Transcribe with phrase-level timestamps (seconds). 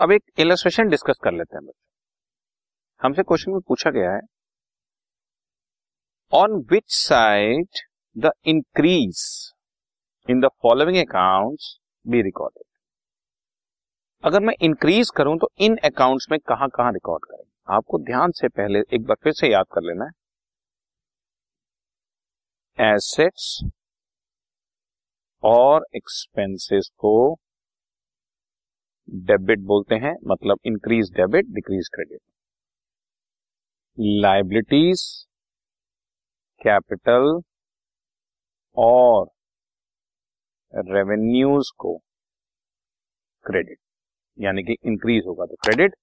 [0.00, 1.82] अब एक illustration discuss कर लेते हैं बच्चों।
[3.02, 4.20] हमसे क्वेश्चन में पूछा गया है
[6.32, 7.80] on which side
[8.16, 9.20] the increase
[10.28, 12.64] in the following accounts be recorded
[14.24, 17.44] अगर मैं इंक्रीज करूँ तो इन अकाउंट्स में कहाँ कहाँ रिकॉर्ड करें?
[17.68, 20.10] आपको ध्यान से पहले एक बार फिर से याद कर लेना है।
[22.94, 23.64] एसेट्स
[25.42, 27.14] और एक्सपेंसेस को
[29.08, 32.20] डेबिट बोलते हैं मतलब increase debit decrease credit
[34.22, 35.02] liabilities
[36.60, 37.40] capital
[38.76, 39.26] और
[40.74, 41.96] रेवेन्यूज को
[43.44, 43.78] क्रेडिट
[44.38, 45.94] यानी कि इंक्रीज होगा तो क्रेडिट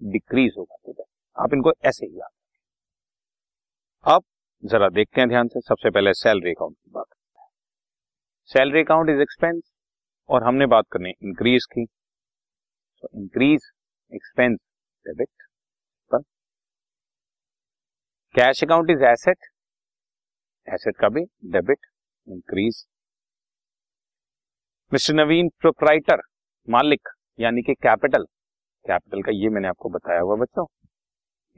[0.00, 2.30] डिक्रीज होगा तो डेबिट आप इनको ऐसे ही याद
[4.04, 4.22] अब
[4.62, 7.06] जरा देखते हैं ध्यान से, सबसे पहले सैलरी अकाउंट की बात
[8.50, 9.62] सैलरी अकाउंट इज़ एक्सपेंस
[10.28, 11.86] और हमने बात करनी इंक्रीज की।
[13.02, 13.66] So, increase
[14.12, 14.60] expense
[15.06, 15.30] debit.
[18.34, 19.46] Cash account is asset
[20.68, 21.20] asset का भी
[21.52, 21.86] debit
[22.26, 22.84] increase
[24.92, 26.20] mister Naveen proprietor
[26.68, 27.08] मालिक,
[27.40, 28.24] यानी कि कैपिटल
[28.84, 30.66] कैपिटल का ये मैंने आपको बताया हुआ बच्चों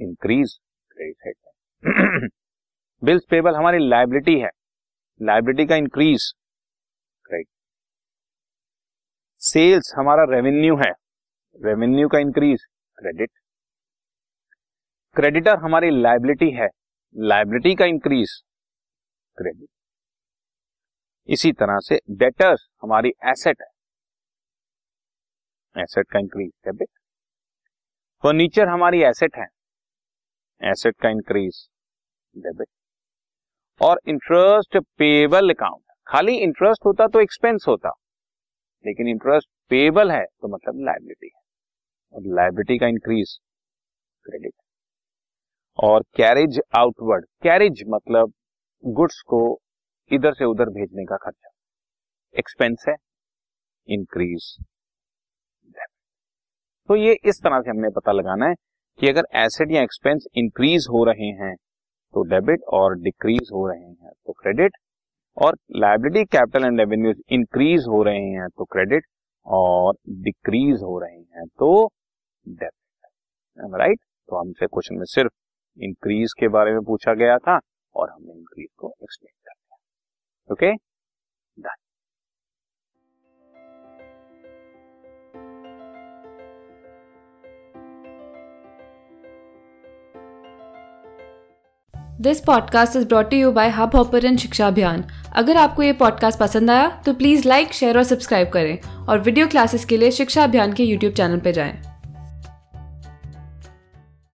[0.01, 0.57] इंक्रीज
[0.93, 2.31] क्रेडिट
[3.03, 4.51] बिल्स पेबल हमारी लाइबिलिटी है।
[5.21, 6.33] लाइबिलिटी का इंक्रीज
[7.25, 7.49] क्रेडिट
[9.43, 10.93] सेल्स हमारा रेवेन्यू है।
[11.61, 12.65] रेवेन्यू का इंक्रीज,
[12.99, 13.31] क्रेडिट।
[15.17, 16.69] क्रेडिटर हमारी लाइबिलिटी है
[17.17, 18.31] लाइबिलिटी का इंक्रीज,
[19.39, 19.69] क्रेडिट।
[21.29, 23.67] इसी तरह से डेटर्स हमारी एसेट है।
[25.77, 26.89] एसेट का इंक्रीज डेबिट
[28.25, 29.47] फर्नीचर हमारी एसेट है
[30.61, 31.59] एसेट का इंक्रीज
[32.35, 32.69] डेबिट
[33.81, 37.91] और इंटरेस्ट पेबल अकाउंट खाली इंटरेस्ट होता तो एक्सपेंस होता,
[38.85, 41.40] लेकिन इंटरेस्ट पेबल है तो मतलब लाइबिलिटी है।
[42.13, 43.39] और लाइबिलिटी का इंक्रीज
[44.25, 44.53] क्रेडिट
[45.79, 48.33] और कैरेज आउटवर्ड कैरेज मतलब
[48.85, 49.41] गुड्स को
[50.11, 51.51] इधर से उधर भेजने का खर्चा।
[52.35, 52.95] एक्सपेंस है
[53.89, 54.57] इंक्रीज
[56.89, 58.55] तो ये इस तरह से हमने पता लगाना है
[59.01, 61.55] कि अगर एसेट या एक्सपेंस इंक्रीज हो रहे हैं
[62.15, 64.77] तो डेबिट और डिक्रीज हो रहे हैं तो क्रेडिट
[65.37, 69.05] और liability capital and revenue increase हो रहे हैं तो क्रेडिट
[69.47, 71.71] और डिक्रीज हो रहे हैं तो
[72.47, 75.33] राइट तो हमसे क्वेश्चन में सिर्फ़
[75.83, 77.61] इंक्रीज के बारे में पूछा गया था
[77.95, 79.77] और हमने इंक्रीज को एक्सप्लेन कर दिया।
[80.53, 80.91] Okay
[92.23, 95.05] this podcast is brought you by Hubhopper Shiksha Abhiyan
[95.37, 99.47] अगर आपको ये पॉडकास्ट पसंद आया तो प्लीज़ लाइक शेयर और सब्सक्राइब करें और वीडियो
[99.49, 101.90] क्लासेस के लिए शिक्षा अभियान के यूट्यूब चैनल पर जाएँ।